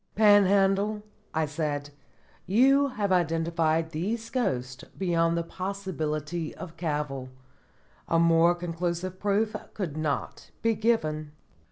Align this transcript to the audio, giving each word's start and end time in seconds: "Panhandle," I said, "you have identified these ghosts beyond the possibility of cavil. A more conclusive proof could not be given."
"Panhandle," 0.15 1.03
I 1.31 1.45
said, 1.45 1.91
"you 2.47 2.87
have 2.87 3.11
identified 3.11 3.91
these 3.91 4.31
ghosts 4.31 4.83
beyond 4.97 5.37
the 5.37 5.43
possibility 5.43 6.55
of 6.55 6.75
cavil. 6.75 7.29
A 8.07 8.17
more 8.17 8.55
conclusive 8.55 9.19
proof 9.19 9.55
could 9.75 9.95
not 9.97 10.49
be 10.63 10.73
given." 10.73 11.33